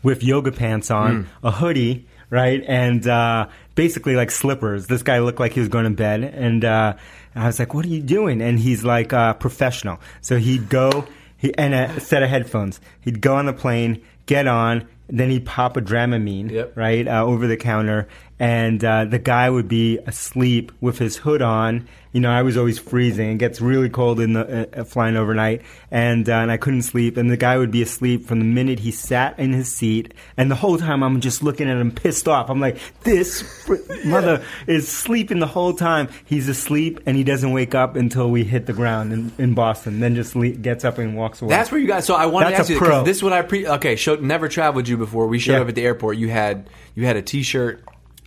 with 0.02 0.24
yoga 0.24 0.52
pants 0.52 0.90
on, 0.90 1.28
a 1.44 1.52
hoodie, 1.52 2.08
right, 2.30 2.64
and 2.68 3.06
uh, 3.08 3.48
basically 3.76 4.16
like 4.16 4.32
slippers. 4.32 4.88
This 4.88 5.04
guy 5.04 5.20
looked 5.20 5.40
like 5.40 5.54
he 5.54 5.60
was 5.60 5.70
going 5.70 5.84
to 5.86 5.92
bed, 5.92 6.24
and 6.24 6.66
uh, 6.66 6.96
I 7.36 7.46
was 7.46 7.60
like, 7.60 7.74
"What 7.74 7.86
are 7.86 7.90
you 7.90 8.02
doing?" 8.02 8.42
And 8.42 8.58
he's 8.60 8.84
like, 8.84 9.14
uh, 9.14 9.34
"Professional." 9.34 10.00
So 10.22 10.38
he'd 10.38 10.70
go, 10.70 11.06
he 11.40 11.52
and 11.58 11.74
a 11.74 12.00
set 12.00 12.22
of 12.22 12.30
headphones. 12.30 12.80
He'd 13.02 13.22
go 13.22 13.36
on 13.36 13.48
the 13.48 13.54
plane, 13.54 14.02
get 14.28 14.46
on, 14.46 14.88
then 15.08 15.32
he'd 15.32 15.46
pop 15.48 15.76
a 15.76 15.82
Dramamine, 15.82 16.52
Yep. 16.52 16.78
right, 16.78 17.08
uh, 17.08 17.24
over 17.26 17.48
the 17.48 17.58
counter, 17.58 18.08
and 18.40 18.84
uh, 18.84 19.06
the 19.06 19.20
guy 19.20 19.50
would 19.50 19.68
be 19.68 19.98
asleep 20.08 20.72
with 20.82 20.98
his 20.98 21.18
hood 21.18 21.42
on. 21.42 21.88
You 22.12 22.22
know, 22.22 22.32
I 22.32 22.42
was 22.42 22.58
always 22.58 22.80
freezing. 22.80 23.30
It 23.34 23.38
gets 23.38 23.62
really 23.62 23.88
cold 23.90 24.20
in 24.20 24.34
the 24.34 24.80
uh, 24.80 24.84
flying 24.84 25.16
overnight, 25.16 25.62
and 25.92 26.28
uh, 26.28 26.34
and 26.38 26.50
I 26.52 26.58
couldn't 26.58 26.82
sleep. 26.82 27.18
And 27.18 27.30
the 27.30 27.38
guy 27.38 27.56
would 27.56 27.70
be 27.70 27.84
asleep 27.84 28.26
from 28.26 28.40
the 28.40 28.46
minute 28.46 28.80
he 28.80 28.90
sat 28.90 29.38
in 29.38 29.54
his 29.54 29.72
seat, 29.72 30.16
and 30.36 30.50
the 30.50 30.56
whole 30.56 30.80
time 30.80 31.04
I'm 31.04 31.22
just 31.22 31.44
looking 31.44 31.70
at 31.70 31.78
him, 31.78 31.92
pissed 31.92 32.28
off. 32.28 32.50
I'm 32.50 32.60
like, 32.60 32.80
this 33.04 33.44
fr- 33.64 33.76
mother 34.06 34.44
is 34.66 34.88
sleeping 34.88 35.38
the 35.38 35.46
whole 35.46 35.74
time. 35.74 36.10
He's 36.26 36.50
asleep, 36.50 37.00
and 37.06 37.16
he 37.16 37.24
doesn't 37.24 37.52
wake 37.52 37.76
up 37.76 37.96
until 37.96 38.32
we 38.32 38.44
hit 38.44 38.66
the 38.66 38.74
ground 38.74 39.14
in, 39.14 39.32
in 39.38 39.54
Boston. 39.54 40.00
Then 40.00 40.16
just 40.16 40.36
le- 40.36 40.50
gets 40.50 40.84
up 40.84 40.98
and 40.98 41.16
walks 41.16 41.44
away. 41.44 41.50
That's 41.50 41.72
where 41.72 41.80
you 41.80 41.86
guys. 41.88 42.06
So 42.06 42.16
I 42.16 42.26
wanted 42.26 42.54
That's 42.54 42.56
to 42.56 42.62
ask 42.62 42.70
you 42.72 42.80
because 42.80 43.06
this 43.06 43.18
is 43.18 43.24
what 43.24 43.34
I 43.34 43.44
pre. 43.44 43.68
Okay, 43.68 43.96
show, 43.96 44.16
never 44.16 44.48
traveled 44.48 44.88
you 44.88 44.98
before. 44.98 45.28
We 45.28 45.38
showed 45.38 45.54
Yeah. 45.58 45.62
up 45.62 45.70
at 45.70 45.76
the 45.76 45.86
airport. 45.86 46.18
You 46.18 46.30
had 46.30 46.72
you 46.96 47.06
had 47.06 47.18
a 47.18 47.22
t-shirt 47.22 47.84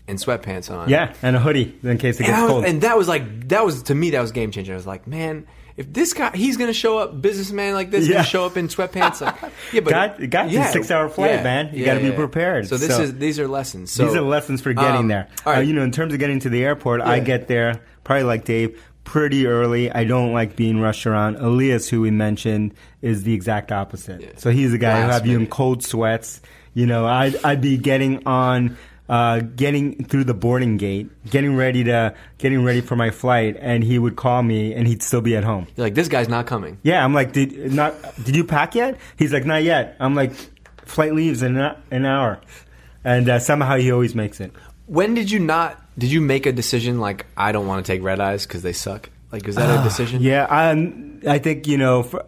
and 0.09 0.19
sweatpants 0.19 0.71
on. 0.71 0.89
yeah, 0.89 1.15
and 1.23 1.37
a 1.37 1.39
hoodie 1.39 1.75
in 1.83 1.99
case 1.99 2.17
it 2.21 2.25
and, 2.25 2.33
gets 2.33 2.43
was- 2.43 2.51
cold. 2.51 2.65
and 2.65 2.81
that 2.83 2.97
was 2.99 3.09
like 3.09 3.49
that 3.49 3.65
was 3.65 3.85
to 3.85 3.95
me 3.95 4.11
that 4.11 4.21
was 4.21 4.33
game 4.33 4.51
changer. 4.51 4.73
I 4.73 4.77
was 4.77 4.87
like, 4.87 5.07
man, 5.07 5.47
if 5.77 5.91
this 5.93 6.13
guy 6.13 6.31
he's 6.35 6.57
gonna 6.57 6.73
show 6.73 6.99
up 6.99 7.21
businessman 7.23 7.75
like 7.75 7.91
this, 7.91 8.07
Yeah. 8.07 8.15
gonna 8.17 8.25
show 8.27 8.45
up 8.45 8.57
in 8.57 8.69
sweatpants. 8.69 9.21
Like, 9.21 9.37
yeah, 9.73 9.81
but 9.81 9.91
Got- 10.19 10.31
got 10.31 10.51
the 10.51 10.65
six-hour 10.65 11.09
flight, 11.09 11.43
man. 11.43 11.71
You 11.75 11.85
gotta 11.85 12.01
be 12.01 12.11
prepared. 12.13 12.67
So 12.69 12.77
this 12.77 12.95
So- 12.97 13.03
is 13.03 13.17
these 13.19 13.39
are 13.39 13.49
lessons. 13.49 13.91
So 13.93 14.07
These 14.07 14.17
are 14.17 14.21
lessons 14.23 14.61
for 14.61 14.73
getting 14.73 14.97
um, 15.03 15.09
there. 15.09 15.29
All 15.47 15.53
right, 15.53 15.59
Uh, 15.59 15.63
you 15.63 15.73
know, 15.73 15.83
in 15.83 15.93
terms 15.93 16.13
of 16.13 16.19
getting 16.19 16.41
to 16.41 16.49
the 16.51 16.65
airport, 16.65 17.01
I 17.01 17.21
get 17.21 17.49
there 17.49 17.81
probably 18.05 18.25
like 18.25 18.45
Dave 18.45 18.81
pretty 19.05 19.47
early. 19.47 19.91
I 19.91 20.05
don't 20.05 20.33
like 20.33 20.55
being 20.57 20.81
rushed 20.81 21.07
around. 21.07 21.37
Elias, 21.37 21.89
who 21.89 22.01
we 22.01 22.11
mentioned, 22.11 22.75
is 23.01 23.23
the 23.25 23.35
exact 23.35 23.73
opposite. 23.73 24.39
So 24.41 24.51
he's 24.51 24.71
the 24.73 24.79
guy 24.79 25.03
who 25.03 25.09
have 25.11 25.27
you 25.27 25.39
in 25.39 25.47
cold 25.49 25.83
sweats. 25.85 26.41
You 26.75 26.87
know, 26.87 27.05
I'd, 27.07 27.37
I'd 27.45 27.61
be 27.61 27.77
getting 27.79 28.27
on. 28.27 28.77
Uh, 29.13 29.41
getting 29.41 30.03
through 30.07 30.25
the 30.25 30.33
boarding 30.33 30.79
gate, 30.79 31.07
getting 31.29 31.55
ready 31.55 31.85
to, 31.85 32.15
getting 32.39 32.65
ready 32.65 32.81
for 32.81 32.97
my 32.97 33.11
flight, 33.11 33.55
and 33.61 33.85
he 33.85 33.99
would 33.99 34.17
call 34.17 34.43
me, 34.43 34.73
and 34.73 34.89
he'd 34.89 35.03
still 35.03 35.21
be 35.21 35.37
at 35.37 35.45
home. 35.45 35.67
you're 35.77 35.85
like 35.85 35.93
this 35.95 36.09
guy's 36.09 36.31
not 36.31 36.47
coming. 36.47 36.79
Yeah, 36.83 37.05
I'm 37.05 37.13
like, 37.13 37.33
did 37.33 37.75
not? 37.75 37.93
Did 38.25 38.35
you 38.35 38.43
pack 38.43 38.75
yet? 38.75 38.97
He's 39.19 39.31
like, 39.31 39.45
not 39.45 39.65
yet. 39.65 39.97
I'm 40.01 40.15
like, 40.15 40.33
flight 40.87 41.13
leaves 41.13 41.43
in 41.43 41.59
an 41.59 42.07
hour, 42.07 42.41
and 43.05 43.29
uh, 43.29 43.39
somehow 43.39 43.77
he 43.77 43.93
always 43.93 44.15
makes 44.15 44.41
it. 44.41 44.51
When 44.87 45.13
did 45.13 45.31
you 45.31 45.41
not? 45.41 45.79
Did 45.99 46.11
you 46.11 46.23
make 46.23 46.47
a 46.47 46.53
decision 46.53 46.99
like 46.99 47.27
I 47.37 47.53
don't 47.53 47.67
want 47.67 47.85
to 47.85 47.93
take 47.93 48.03
red 48.03 48.19
eyes 48.19 48.47
because 48.47 48.63
they 48.63 48.73
suck? 48.73 49.11
Like 49.31 49.47
is 49.47 49.57
that 49.57 49.79
a 49.79 49.83
decision? 49.85 50.21
Ah, 50.23 50.25
Yeah, 50.25 50.45
um, 50.71 51.21
I 51.29 51.39
think 51.39 51.67
you 51.67 51.77
know. 51.77 52.03
For, 52.03 52.25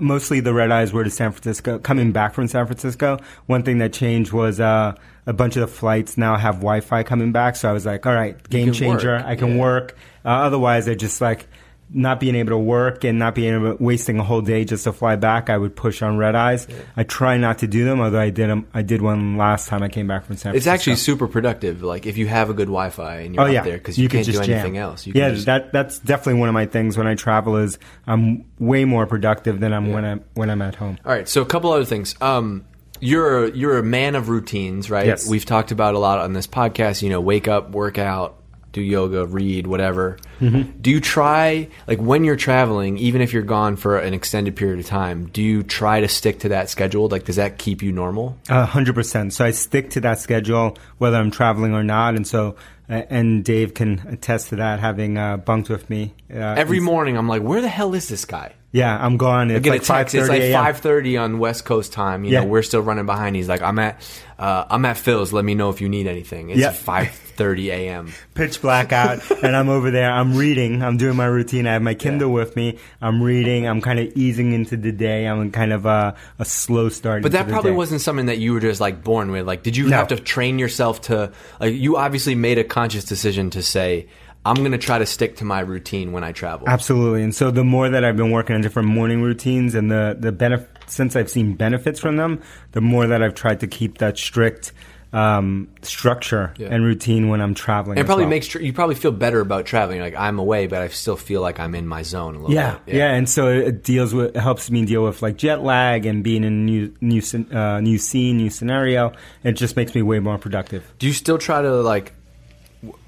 mostly 0.00 0.40
the 0.40 0.52
red 0.54 0.70
eyes 0.70 0.92
were 0.92 1.04
to 1.04 1.10
San 1.10 1.32
Francisco. 1.32 1.78
Coming 1.78 2.12
back 2.12 2.34
from 2.34 2.48
San 2.48 2.66
Francisco, 2.66 3.18
one 3.46 3.62
thing 3.62 3.78
that 3.78 3.92
changed 3.92 4.32
was 4.32 4.60
uh, 4.60 4.94
a 5.26 5.32
bunch 5.32 5.56
of 5.56 5.60
the 5.62 5.66
flights 5.66 6.16
now 6.18 6.36
have 6.36 6.56
Wi-Fi 6.56 7.02
coming 7.02 7.32
back. 7.32 7.56
So 7.56 7.68
I 7.68 7.72
was 7.72 7.86
like, 7.86 8.06
all 8.06 8.14
right, 8.14 8.36
game 8.50 8.72
changer. 8.72 9.16
work. 9.16 9.24
I 9.24 9.36
can 9.36 9.54
Yeah. 9.56 9.60
work. 9.62 9.96
Uh, 10.24 10.28
otherwise, 10.28 10.88
I 10.88 10.94
just 10.94 11.20
like 11.20 11.46
not 11.90 12.20
being 12.20 12.34
able 12.34 12.50
to 12.50 12.58
work 12.58 13.04
and 13.04 13.18
not 13.18 13.34
being 13.34 13.54
able 13.54 13.76
wasting 13.80 14.18
a 14.18 14.22
whole 14.22 14.42
day 14.42 14.64
just 14.64 14.84
to 14.84 14.92
fly 14.92 15.16
back, 15.16 15.48
I 15.48 15.56
would 15.56 15.74
push 15.74 16.02
on 16.02 16.18
red 16.18 16.34
eyes. 16.34 16.68
I 16.96 17.02
try 17.04 17.38
not 17.38 17.58
to 17.58 17.66
do 17.66 17.84
them, 17.84 18.00
although 18.00 18.20
I 18.20 18.30
did 18.30 18.50
them. 18.50 18.66
I 18.74 18.82
did 18.82 19.00
one 19.00 19.36
last 19.38 19.68
time 19.68 19.82
I 19.82 19.88
came 19.88 20.06
back 20.06 20.24
from 20.24 20.36
San 20.36 20.52
Francisco. 20.52 20.56
It's 20.56 20.66
actually 20.66 20.96
super 20.96 21.26
productive. 21.28 21.82
Like 21.82 22.04
if 22.06 22.18
you 22.18 22.26
have 22.26 22.50
a 22.50 22.54
good 22.54 22.66
Wi-Fi 22.68 23.20
and 23.20 23.34
you're 23.34 23.44
Oh 23.44 23.46
yeah, 23.46 23.62
there 23.62 23.78
because 23.78 23.98
you, 23.98 24.08
could 24.08 24.16
can't 24.18 24.26
do 24.26 24.32
just 24.32 24.48
anything 24.48 24.74
jam. 24.74 24.82
else. 24.82 25.06
You 25.06 25.12
can 25.14 25.20
yeah, 25.22 25.30
just- 25.30 25.46
that 25.46 25.72
that's 25.72 25.98
definitely 25.98 26.40
one 26.40 26.48
of 26.48 26.54
my 26.54 26.66
things 26.66 26.98
when 26.98 27.06
I 27.06 27.14
travel. 27.14 27.56
Is 27.56 27.78
I'm 28.06 28.44
way 28.58 28.84
more 28.84 29.06
productive 29.06 29.58
than 29.60 29.72
I'm 29.72 29.90
when 29.92 30.04
I'm 30.04 30.24
when 30.34 30.50
I'm 30.50 30.60
at 30.62 30.74
home. 30.74 30.98
All 31.04 31.12
right, 31.12 31.28
so 31.28 31.40
a 31.42 31.46
couple 31.46 31.72
other 31.72 31.84
things. 31.86 32.14
Um, 32.20 32.64
you're 33.00 33.44
a, 33.44 33.50
you're 33.52 33.78
a 33.78 33.82
man 33.82 34.16
of 34.16 34.28
routines, 34.28 34.90
right? 34.90 35.06
Yes. 35.06 35.28
We've 35.28 35.44
talked 35.44 35.70
about 35.70 35.94
a 35.94 35.98
lot 36.00 36.18
on 36.18 36.32
this 36.32 36.48
podcast. 36.48 37.00
You 37.00 37.10
know, 37.10 37.20
wake 37.20 37.46
up, 37.46 37.70
work 37.70 37.96
out, 37.96 38.37
do 38.78 38.84
yoga, 38.84 39.26
read, 39.26 39.66
whatever. 39.66 40.18
Mm-hmm. 40.40 40.80
Do 40.80 40.90
you 40.90 41.00
try 41.00 41.68
like 41.86 41.98
when 41.98 42.24
you're 42.24 42.36
traveling, 42.36 42.98
even 42.98 43.20
if 43.20 43.32
you're 43.32 43.42
gone 43.42 43.76
for 43.76 43.98
an 43.98 44.14
extended 44.14 44.56
period 44.56 44.80
of 44.80 44.86
time? 44.86 45.26
Do 45.26 45.42
you 45.42 45.62
try 45.62 46.00
to 46.00 46.08
stick 46.08 46.40
to 46.40 46.50
that 46.50 46.70
schedule? 46.70 47.08
Like, 47.08 47.24
does 47.24 47.36
that 47.36 47.58
keep 47.58 47.82
you 47.82 47.92
normal? 47.92 48.38
A 48.48 48.64
hundred 48.64 48.94
percent. 48.94 49.32
So 49.32 49.44
I 49.44 49.50
stick 49.50 49.90
to 49.90 50.00
that 50.02 50.18
schedule 50.20 50.76
whether 50.98 51.16
I'm 51.16 51.30
traveling 51.30 51.74
or 51.74 51.82
not, 51.84 52.14
and 52.14 52.26
so 52.26 52.56
and 52.88 53.44
Dave 53.44 53.74
can 53.74 54.00
attest 54.08 54.48
to 54.48 54.56
that, 54.56 54.80
having 54.80 55.18
uh, 55.18 55.36
bunked 55.36 55.68
with 55.68 55.90
me 55.90 56.14
uh, 56.32 56.36
Every 56.38 56.80
morning, 56.80 57.18
I'm 57.18 57.28
like, 57.28 57.42
where 57.42 57.60
the 57.60 57.68
hell 57.68 57.92
is 57.94 58.08
this 58.08 58.24
guy? 58.24 58.54
Yeah, 58.72 58.96
I'm 58.98 59.18
gone. 59.18 59.50
I 59.50 59.54
It's 59.56 59.64
get 59.64 59.70
like 59.70 59.82
a 59.82 59.84
text. 59.84 60.14
It's 60.14 60.28
like 60.28 60.52
five 60.52 60.78
thirty 60.78 61.16
on 61.16 61.38
West 61.38 61.64
Coast 61.66 61.92
time. 61.92 62.24
You 62.24 62.32
Yeah. 62.32 62.40
know, 62.40 62.46
we're 62.46 62.62
still 62.62 62.80
running 62.80 63.06
behind. 63.06 63.36
He's 63.36 63.48
like, 63.48 63.60
I'm 63.62 63.78
at, 63.78 64.00
uh, 64.38 64.64
I'm 64.70 64.84
at 64.84 64.96
Philz. 64.96 65.32
Let 65.32 65.44
me 65.44 65.54
know 65.54 65.68
if 65.70 65.80
you 65.80 65.88
need 65.88 66.06
anything. 66.06 66.50
It's 66.50 66.60
Yeah. 66.60 66.72
five 66.72 67.08
thirty 67.38 67.70
a.m. 67.70 68.12
pitch 68.34 68.60
black 68.60 68.92
out 68.92 69.22
and 69.42 69.56
I'm 69.56 69.70
over 69.70 69.90
there. 69.90 70.10
I'm 70.10 70.36
reading. 70.36 70.82
I'm 70.82 70.98
doing 70.98 71.16
my 71.16 71.24
routine. 71.24 71.66
I 71.66 71.72
have 71.72 71.82
my 71.82 71.94
Kindle 71.94 72.30
with 72.32 72.54
me. 72.56 72.78
I'm 73.00 73.22
reading. 73.22 73.66
I'm 73.66 73.80
kind 73.80 73.98
of 73.98 74.14
easing 74.16 74.52
into 74.52 74.76
the 74.76 74.92
day. 74.92 75.26
I'm 75.26 75.50
kind 75.52 75.72
of 75.72 75.86
uh, 75.86 76.14
a 76.38 76.44
slow 76.44 76.88
start. 76.90 77.22
But 77.22 77.32
that 77.32 77.48
probably 77.48 77.70
day. 77.70 77.76
wasn't 77.76 78.02
something 78.02 78.26
that 78.26 78.38
you 78.38 78.52
were 78.52 78.60
just 78.60 78.80
like 78.80 79.02
born 79.02 79.30
with. 79.30 79.46
Like, 79.46 79.62
did 79.62 79.76
you 79.76 79.88
No. 79.88 79.96
have 79.96 80.08
to 80.08 80.16
train 80.16 80.58
yourself 80.58 81.00
to? 81.02 81.32
Like, 81.60 81.74
you 81.74 81.96
obviously 81.96 82.34
made 82.34 82.58
a 82.58 82.64
conscious 82.64 83.04
decision 83.04 83.50
to 83.50 83.62
say, 83.62 84.08
I'm 84.44 84.56
going 84.56 84.72
to 84.72 84.78
try 84.78 84.98
to 84.98 85.06
stick 85.06 85.36
to 85.36 85.44
my 85.44 85.60
routine 85.60 86.12
when 86.12 86.24
I 86.24 86.32
travel. 86.32 86.68
Absolutely. 86.68 87.22
And 87.22 87.34
so 87.34 87.50
the 87.50 87.64
more 87.64 87.88
that 87.88 88.04
I've 88.04 88.16
been 88.16 88.30
working 88.30 88.54
on 88.56 88.62
different 88.62 88.88
morning 88.88 89.22
routines 89.22 89.74
and 89.74 89.90
the 89.90 90.16
the 90.18 90.32
benef- 90.32 90.66
since 90.86 91.14
I've 91.16 91.30
seen 91.30 91.54
benefits 91.54 92.00
from 92.00 92.16
them, 92.16 92.40
the 92.72 92.80
more 92.80 93.06
that 93.06 93.22
I've 93.22 93.34
tried 93.34 93.60
to 93.60 93.66
keep 93.66 93.98
that 93.98 94.16
strict 94.18 94.72
um, 95.12 95.68
structure 95.82 96.52
Yeah. 96.58 96.68
and 96.70 96.84
routine 96.84 97.28
when 97.28 97.40
I'm 97.40 97.54
traveling. 97.54 97.96
And 97.98 98.04
it 98.04 98.06
probably 98.06 98.24
well. 98.24 98.30
makes 98.30 98.46
tr- 98.48 98.60
you 98.60 98.72
probably 98.72 98.94
feel 98.94 99.10
better 99.12 99.40
about 99.40 99.64
traveling. 99.66 100.00
Like 100.00 100.14
I'm 100.14 100.38
away, 100.38 100.66
but 100.66 100.82
I 100.82 100.88
still 100.88 101.16
feel 101.16 101.40
like 101.40 101.58
I'm 101.58 101.74
in 101.74 101.86
my 101.86 102.02
zone 102.02 102.34
a 102.34 102.38
little 102.40 102.54
Yeah, 102.54 102.78
bit. 102.84 102.94
yeah, 102.96 103.14
and 103.14 103.28
so 103.28 103.48
it 103.48 103.82
deals 103.84 104.12
with 104.12 104.36
it 104.36 104.40
helps 104.40 104.70
me 104.70 104.84
deal 104.84 105.04
with 105.04 105.22
like 105.22 105.36
jet 105.38 105.62
lag 105.62 106.04
and 106.06 106.22
being 106.22 106.44
in 106.44 106.52
a 106.52 106.56
new 106.56 106.94
new 107.00 107.22
uh, 107.52 107.80
new 107.80 107.96
scene, 107.98 108.36
new 108.36 108.50
scenario. 108.50 109.12
It 109.44 109.52
just 109.52 109.76
makes 109.76 109.94
me 109.94 110.02
way 110.02 110.18
more 110.18 110.36
productive. 110.38 110.84
Do 110.98 111.06
you 111.06 111.12
still 111.14 111.38
try 111.38 111.62
to 111.62 111.76
like 111.76 112.12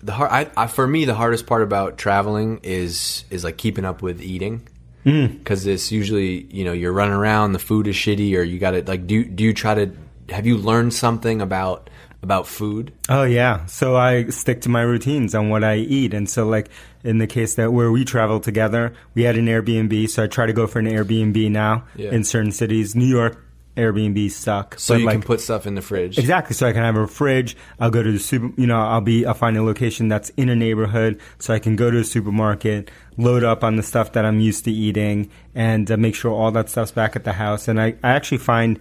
the 0.03 0.13
hard? 0.13 0.31
I, 0.31 0.49
I, 0.57 0.67
for 0.67 0.87
me, 0.87 1.05
the 1.05 1.15
hardest 1.15 1.47
part 1.47 1.63
about 1.63 1.99
traveling 1.99 2.61
is 2.63 3.25
is 3.31 3.45
like 3.45 3.57
keeping 3.59 3.85
up 3.85 4.03
with 4.03 4.23
eating 4.23 4.67
Mm. 5.07 5.39
because 5.39 5.67
it's 5.67 5.91
usually 5.91 6.45
you 6.51 6.63
know 6.63 6.73
you're 6.73 6.93
running 6.93 7.15
around, 7.15 7.53
the 7.53 7.59
food 7.59 7.87
is 7.87 7.97
shitty, 7.97 8.37
or 8.37 8.43
you 8.43 8.59
got 8.59 8.73
to 8.73 8.83
like 8.83 9.07
do 9.07 9.25
do 9.25 9.45
you 9.45 9.55
try 9.55 9.75
to 9.75 9.91
have 10.31 10.47
you 10.47 10.57
learned 10.57 10.95
something 10.95 11.41
about 11.41 11.91
about 12.23 12.47
food? 12.47 12.93
Oh 13.09 13.25
yeah, 13.25 13.65
so 13.67 13.97
I 13.97 14.27
stick 14.29 14.61
to 14.63 14.69
my 14.69 14.83
routines 14.83 15.35
on 15.35 15.49
what 15.49 15.65
I 15.65 15.77
eat, 15.77 16.13
and 16.15 16.29
so 16.29 16.47
like 16.47 16.69
in 17.03 17.19
the 17.19 17.27
case 17.27 17.55
that 17.55 17.73
where 17.73 17.91
we 17.91 18.05
travel 18.05 18.41
together, 18.41 18.93
we 19.15 19.23
had 19.23 19.37
an 19.37 19.47
Airbnb, 19.47 20.09
so 20.11 20.25
I 20.25 20.27
try 20.27 20.47
to 20.47 20.53
go 20.53 20.67
for 20.67 20.79
an 20.81 20.87
Airbnb 20.87 21.51
now 21.51 21.85
Yeah. 21.97 22.11
in 22.11 22.25
certain 22.25 22.53
cities. 22.53 22.95
New 22.95 23.07
York 23.07 23.43
Airbnbs 23.77 24.33
suck, 24.33 24.79
So 24.79 24.95
but, 24.95 25.01
you 25.01 25.07
like, 25.07 25.15
can 25.15 25.23
put 25.23 25.41
stuff 25.41 25.67
in 25.67 25.75
the 25.77 25.81
fridge. 25.81 26.19
Exactly. 26.19 26.55
So 26.55 26.67
I 26.67 26.73
can 26.73 26.83
have 26.83 26.97
a 26.97 27.07
fridge. 27.07 27.57
I'll 27.79 27.89
go 27.91 28.03
to 28.03 28.13
the 28.13 28.19
super. 28.19 28.51
You 28.61 28.67
know, 28.67 28.79
I'll 28.79 29.01
be. 29.01 29.25
I'll 29.25 29.33
find 29.33 29.57
a 29.57 29.63
location 29.63 30.09
that's 30.09 30.29
in 30.31 30.49
a 30.51 30.57
neighborhood, 30.57 31.21
so 31.39 31.55
I 31.55 31.59
can 31.61 31.77
go 31.77 31.91
to 31.91 31.99
a 31.99 32.05
supermarket, 32.05 32.91
load 33.17 33.45
up 33.45 33.65
on 33.65 33.77
the 33.77 33.83
stuff 33.83 34.13
that 34.13 34.25
I'm 34.27 34.41
used 34.41 34.65
to 34.65 34.71
eating, 34.73 35.31
and 35.55 35.91
uh, 35.91 35.97
make 35.97 36.15
sure 36.15 36.33
all 36.33 36.51
that 36.53 36.69
stuff's 36.69 36.93
back 36.93 37.17
at 37.17 37.25
the 37.25 37.33
house. 37.33 37.69
And 37.69 37.81
I, 37.81 37.95
I 38.03 38.11
actually 38.11 38.39
find 38.39 38.79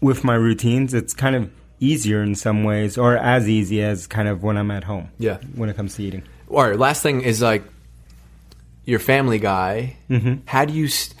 with 0.00 0.24
my 0.24 0.34
routines, 0.34 0.94
it's 0.94 1.12
kind 1.14 1.36
of 1.36 1.50
easier 1.78 2.22
in 2.22 2.34
some 2.34 2.64
ways, 2.64 2.98
or 2.98 3.16
as 3.16 3.48
easy 3.48 3.82
as 3.82 4.06
kind 4.06 4.28
of 4.28 4.42
when 4.42 4.56
I'm 4.56 4.70
at 4.70 4.84
home. 4.84 5.08
Yeah. 5.18 5.38
When 5.54 5.68
it 5.68 5.76
comes 5.76 5.94
to 5.96 6.02
eating. 6.02 6.22
All 6.48 6.62
right. 6.68 6.78
Last 6.78 7.02
thing 7.02 7.22
is 7.22 7.40
like 7.42 7.62
your 8.84 8.98
Family 8.98 9.38
Guy. 9.38 9.96
Mm-hmm. 10.08 10.42
How 10.46 10.64
do 10.64 10.72
you? 10.72 10.86
s- 10.86 11.14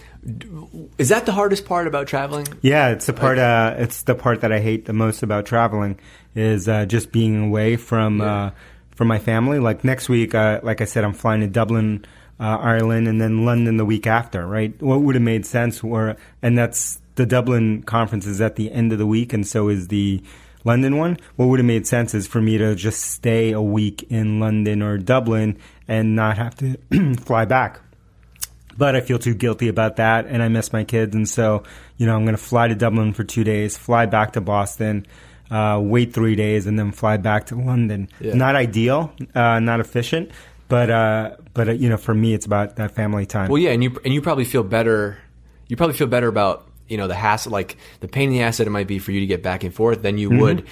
Is 0.98 1.08
that 1.10 1.26
the 1.26 1.32
hardest 1.32 1.64
part 1.66 1.86
about 1.86 2.06
traveling? 2.06 2.46
Yeah, 2.62 2.88
it's 2.90 3.06
the 3.06 3.12
part. 3.12 3.38
Uh, 3.38 3.74
it's 3.78 4.02
the 4.02 4.14
part 4.14 4.40
that 4.42 4.52
I 4.52 4.60
hate 4.60 4.84
the 4.86 4.92
most 4.92 5.22
about 5.22 5.46
traveling 5.46 5.98
is 6.34 6.68
uh, 6.68 6.86
just 6.86 7.10
being 7.12 7.46
away 7.48 7.76
from 7.76 8.18
Yeah. 8.18 8.32
uh, 8.46 8.50
from 8.96 9.08
my 9.08 9.18
family. 9.18 9.58
Like 9.58 9.82
next 9.84 10.08
week, 10.08 10.34
uh, 10.34 10.60
like 10.62 10.80
I 10.80 10.84
said, 10.84 11.04
I'm 11.04 11.14
flying 11.14 11.40
to 11.40 11.46
Dublin, 11.46 12.04
uh, 12.38 12.58
Ireland, 12.60 13.08
and 13.08 13.20
then 13.20 13.44
London 13.44 13.76
the 13.78 13.84
week 13.86 14.06
after. 14.06 14.46
Right? 14.46 14.74
What 14.82 15.00
would 15.02 15.14
have 15.14 15.22
made 15.24 15.46
sense 15.46 15.82
were, 15.82 16.16
and 16.42 16.58
that's 16.58 17.00
the 17.20 17.26
Dublin 17.26 17.82
conference 17.82 18.26
is 18.26 18.40
at 18.40 18.56
the 18.56 18.72
end 18.72 18.92
of 18.92 18.98
the 18.98 19.06
week, 19.06 19.34
and 19.34 19.46
so 19.46 19.68
is 19.68 19.88
the 19.88 20.22
London 20.64 20.96
one. 20.96 21.18
What 21.36 21.46
would 21.46 21.58
have 21.58 21.66
made 21.66 21.86
sense 21.86 22.14
is 22.14 22.26
for 22.26 22.40
me 22.40 22.56
to 22.56 22.74
just 22.74 23.02
stay 23.02 23.52
a 23.52 23.60
week 23.60 24.04
in 24.08 24.40
London 24.40 24.82
or 24.82 24.96
Dublin 24.96 25.58
and 25.86 26.16
not 26.16 26.38
have 26.38 26.54
to 26.56 26.78
fly 27.20 27.44
back 27.44 27.80
but 28.78 28.96
I 28.96 29.02
feel 29.02 29.18
too 29.18 29.34
guilty 29.34 29.68
about 29.68 29.96
that, 29.96 30.24
and 30.26 30.42
I 30.42 30.48
miss 30.48 30.72
my 30.72 30.84
kids, 30.84 31.14
and 31.14 31.28
so 31.28 31.64
you 31.98 32.06
know 32.06 32.16
I'm 32.16 32.24
going 32.24 32.36
to 32.36 32.42
fly 32.42 32.66
to 32.68 32.74
Dublin 32.74 33.12
for 33.12 33.24
two 33.24 33.44
days, 33.44 33.76
fly 33.76 34.06
back 34.06 34.32
to 34.34 34.40
Boston, 34.40 35.06
uh, 35.50 35.78
wait 35.82 36.14
three 36.14 36.34
days, 36.34 36.66
and 36.66 36.78
then 36.78 36.90
fly 36.90 37.18
back 37.18 37.46
to 37.46 37.56
London. 37.56 38.08
Yeah. 38.20 38.32
Not 38.32 38.56
ideal, 38.56 39.12
uh, 39.34 39.60
not 39.60 39.80
efficient, 39.80 40.30
but 40.68 40.88
uh, 40.88 41.36
but 41.52 41.68
uh, 41.68 41.72
you 41.72 41.90
know 41.90 41.98
for 41.98 42.14
me 42.14 42.32
it's 42.32 42.46
about 42.46 42.76
that 42.76 42.92
family 42.92 43.26
time. 43.26 43.50
Well, 43.50 43.60
yeah, 43.60 43.72
and 43.72 43.84
you 43.84 44.00
and 44.02 44.14
you 44.14 44.22
probably 44.22 44.46
feel 44.46 44.62
better. 44.62 45.18
You 45.68 45.76
probably 45.76 45.96
feel 45.96 46.06
better 46.06 46.28
about 46.28 46.69
you 46.90 46.96
know 46.98 47.06
the 47.08 47.14
hassle, 47.14 47.52
like 47.52 47.76
the 48.00 48.08
pain 48.08 48.28
in 48.28 48.34
the 48.34 48.42
ass 48.42 48.58
that 48.58 48.66
it 48.66 48.70
might 48.70 48.86
be 48.88 48.98
for 48.98 49.12
you 49.12 49.20
to 49.20 49.26
get 49.26 49.42
back 49.42 49.64
and 49.64 49.72
forth 49.74 50.02
then 50.02 50.18
you 50.18 50.28
Mm-hmm. 50.28 50.40
would. 50.40 50.66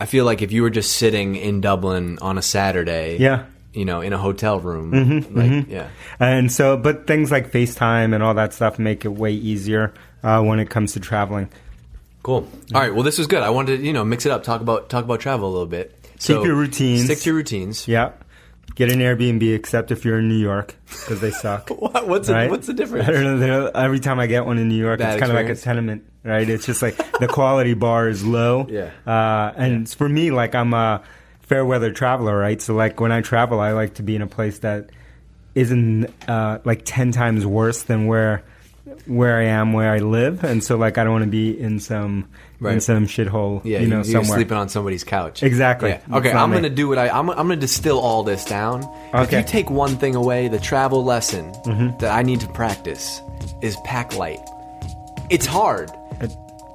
I 0.00 0.06
feel 0.06 0.24
like 0.24 0.42
if 0.42 0.52
you 0.52 0.62
were 0.62 0.70
just 0.70 0.92
sitting 0.92 1.34
in 1.36 1.60
Dublin 1.60 2.18
on 2.22 2.38
a 2.38 2.42
Saturday, 2.42 3.16
Yeah. 3.18 3.46
you 3.72 3.84
know, 3.84 4.00
in 4.00 4.12
a 4.12 4.18
hotel 4.18 4.60
room, 4.60 4.92
Mm-hmm, 4.92 5.36
like 5.38 5.68
yeah, 5.68 5.88
And 6.20 6.50
so, 6.52 6.76
but 6.76 7.06
things 7.06 7.30
like 7.32 7.50
FaceTime 7.52 8.14
and 8.14 8.22
all 8.22 8.34
that 8.34 8.54
stuff 8.54 8.78
make 8.78 9.04
it 9.04 9.08
way 9.08 9.32
easier 9.32 9.92
uh, 10.22 10.40
when 10.42 10.60
it 10.60 10.70
comes 10.70 10.92
to 10.92 11.00
traveling. 11.00 11.48
cool. 12.22 12.46
All 12.74 12.80
right, 12.80 12.94
well, 12.94 13.02
this 13.02 13.18
was 13.18 13.26
good. 13.26 13.42
I 13.42 13.50
wanted 13.50 13.78
to 13.78 13.82
you 13.84 13.92
know 13.92 14.04
mix 14.04 14.24
it 14.26 14.32
up, 14.32 14.42
talk 14.44 14.60
about 14.60 14.88
talk 14.88 15.04
about 15.04 15.18
travel 15.20 15.48
a 15.48 15.52
little 15.52 15.66
bit. 15.66 15.94
So, 16.20 16.44
your 16.44 16.54
routines. 16.56 17.04
Stick 17.04 17.18
to 17.20 17.26
your 17.26 17.34
routines. 17.36 17.86
Yeah. 17.88 18.12
Get 18.74 18.92
an 18.92 19.00
Airbnb, 19.00 19.54
except 19.54 19.90
if 19.90 20.04
you're 20.04 20.18
in 20.18 20.28
New 20.28 20.38
York, 20.38 20.76
because 20.86 21.20
they 21.20 21.30
suck. 21.30 21.70
What, 21.78 22.06
what's 22.06 22.28
the, 22.28 22.34
right? 22.34 22.50
what's 22.50 22.66
the 22.66 22.74
difference? 22.74 23.08
I 23.08 23.12
don't 23.12 23.40
know. 23.40 23.66
Every 23.74 23.98
time 23.98 24.20
I 24.20 24.26
get 24.26 24.46
one 24.46 24.58
in 24.58 24.68
New 24.68 24.76
York, 24.76 24.98
Bad 24.98 25.14
it's 25.14 25.20
kind 25.20 25.32
of 25.32 25.36
like 25.36 25.48
a 25.48 25.58
tenement, 25.58 26.04
right? 26.22 26.48
It's 26.48 26.66
just 26.66 26.82
like 26.82 26.96
the 27.18 27.26
quality 27.28 27.74
bar 27.74 28.08
is 28.08 28.24
low. 28.24 28.66
Yeah. 28.68 28.90
Uh, 29.06 29.52
and 29.56 29.88
for 29.88 30.08
me, 30.08 30.30
like 30.30 30.54
I'm 30.54 30.74
a 30.74 31.02
fair 31.40 31.64
weather 31.64 31.90
traveler, 31.92 32.36
right? 32.36 32.60
So 32.60 32.74
like 32.74 33.00
when 33.00 33.10
I 33.10 33.22
travel, 33.22 33.60
I 33.60 33.72
like 33.72 33.94
to 33.94 34.02
be 34.02 34.14
in 34.14 34.22
a 34.22 34.26
place 34.26 34.58
that 34.60 34.90
isn't 35.54 36.06
uh, 36.28 36.58
like 36.64 36.82
ten 36.84 37.10
times 37.10 37.46
worse 37.46 37.82
than 37.82 38.06
where 38.06 38.44
where 39.06 39.38
I 39.38 39.44
am, 39.44 39.72
where 39.72 39.92
I 39.92 39.98
live, 39.98 40.44
and 40.44 40.62
so 40.62 40.76
like 40.76 40.98
I 40.98 41.04
don't 41.04 41.12
want 41.12 41.24
to 41.24 41.30
be 41.30 41.58
in 41.58 41.80
some 41.80 42.28
in 42.60 42.80
some 42.80 43.06
shithole, 43.06 43.60
Yeah, 43.64 43.78
you 43.80 43.86
know, 43.86 43.96
you're 43.96 44.04
somewhere. 44.22 44.38
sleeping 44.38 44.56
on 44.56 44.68
somebody's 44.68 45.04
couch. 45.04 45.42
Exactly. 45.42 45.90
Yeah. 45.90 46.16
Okay, 46.18 46.32
I'm 46.32 46.50
me. 46.50 46.56
gonna 46.56 46.70
do 46.70 46.88
what 46.88 46.98
I. 46.98 47.08
I'm, 47.08 47.30
I'm 47.30 47.36
gonna 47.36 47.56
distill 47.56 47.98
all 48.00 48.22
this 48.24 48.44
down. 48.44 48.82
If 49.14 49.32
you 49.32 49.42
take 49.42 49.70
one 49.70 49.96
thing 49.96 50.14
away, 50.14 50.48
the 50.48 50.58
travel 50.58 51.04
lesson 51.04 51.52
Mm-hmm. 51.64 51.98
that 51.98 52.10
I 52.12 52.22
need 52.22 52.40
to 52.40 52.48
practice 52.48 53.20
is 53.62 53.76
pack 53.84 54.16
light. 54.16 54.40
It's 55.30 55.46
hard. 55.46 55.90
Uh, 56.20 56.26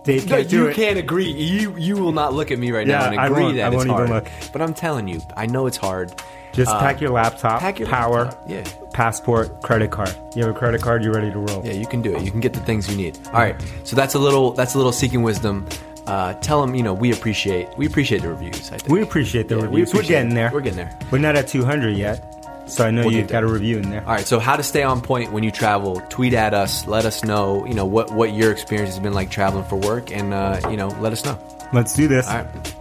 No, 0.05 0.19
can't 0.19 0.49
do 0.49 0.55
you 0.57 0.67
it. 0.67 0.75
can't 0.75 0.97
agree. 0.99 1.31
You 1.31 1.75
you 1.77 1.95
will 1.97 2.11
not 2.11 2.33
look 2.33 2.51
at 2.51 2.59
me 2.59 2.71
right 2.71 2.85
now 2.85 3.01
Yeah, 3.05 3.11
and 3.11 3.19
I 3.19 3.27
agree 3.27 3.53
that 3.57 3.71
I 3.71 3.75
it's 3.75 3.85
hard. 3.85 4.09
look. 4.09 4.27
But 4.51 4.61
I'm 4.61 4.73
telling 4.73 5.07
you, 5.07 5.21
I 5.37 5.45
know 5.47 5.65
it's 5.65 5.77
hard. 5.77 6.11
Just 6.53 6.71
Uh, 6.71 6.79
pack 6.79 7.01
your 7.01 7.09
laptop, 7.09 7.59
pack 7.59 7.79
your 7.79 7.87
power, 7.89 8.25
laptop, 8.25 8.43
yeah. 8.49 8.63
passport, 8.93 9.61
credit 9.63 9.91
card. 9.91 10.15
You 10.35 10.45
have 10.45 10.55
a 10.55 10.57
credit 10.57 10.81
card, 10.81 11.03
you're 11.03 11.13
ready 11.13 11.31
to 11.31 11.39
roll. 11.39 11.61
Yeah, 11.65 11.73
you 11.73 11.85
can 11.87 12.01
do 12.01 12.15
it. 12.15 12.21
You 12.23 12.31
can 12.31 12.39
get 12.39 12.53
the 12.53 12.59
things 12.61 12.89
you 12.89 12.95
need. 12.95 13.17
All 13.27 13.33
right. 13.33 13.55
So 13.83 13.95
that's 13.95 14.13
a 14.15 14.19
little 14.19 14.51
that's 14.51 14.75
a 14.75 14.77
little 14.77 14.91
seeking 14.91 15.23
wisdom. 15.23 15.67
Uh, 16.05 16.33
tell 16.35 16.59
them 16.61 16.75
you 16.75 16.83
know 16.83 16.93
we 16.93 17.11
appreciate 17.13 17.67
we 17.77 17.85
appreciate 17.87 18.21
the 18.21 18.29
reviews. 18.29 18.71
I 18.71 18.77
think 18.77 18.89
We 18.89 19.01
appreciate 19.01 19.47
the 19.47 19.55
Yeah, 19.55 19.61
we 19.61 19.67
reviews. 19.67 19.93
We're 19.93 20.03
getting 20.03 20.31
it. 20.31 20.35
there. 20.35 20.51
We're 20.53 20.61
getting 20.61 20.77
there. 20.77 20.97
We're 21.11 21.17
not 21.19 21.35
at 21.35 21.47
200 21.47 21.95
yet, 21.97 22.21
so 22.67 22.85
I 22.85 22.91
know 22.91 23.03
We'll 23.03 23.13
you've 23.13 23.29
got 23.29 23.43
a 23.43 23.47
review 23.47 23.77
in 23.77 23.89
there. 23.89 24.01
All 24.01 24.13
right, 24.13 24.25
so 24.27 24.37
how 24.37 24.55
to 24.57 24.63
stay 24.63 24.83
on 24.83 25.01
point 25.01 25.31
when 25.31 25.43
you 25.43 25.51
travel? 25.51 26.01
Tweet 26.09 26.33
at 26.33 26.53
us. 26.53 26.85
Let 26.87 27.05
us 27.05 27.23
know, 27.23 27.65
you 27.65 27.73
know, 27.73 27.85
what 27.85 28.11
what 28.11 28.33
your 28.33 28.51
experience 28.51 28.89
has 28.91 28.99
been 28.99 29.13
like 29.13 29.31
traveling 29.31 29.63
for 29.63 29.77
work, 29.77 30.11
and 30.11 30.33
uh, 30.33 30.59
you 30.69 30.75
know, 30.77 30.89
let 30.99 31.13
us 31.13 31.23
know. 31.25 31.39
Let's 31.71 31.95
do 31.95 32.07
this. 32.09 32.27
All 32.27 32.35
right, 32.43 32.75